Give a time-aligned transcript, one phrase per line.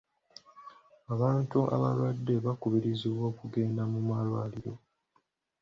[1.13, 4.73] Abantu abalwadde bakubirizibwa okugenda mu malwaliro.